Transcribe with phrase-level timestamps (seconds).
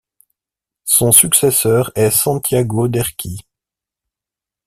[0.85, 3.41] Son successeur est Santiago Derqui.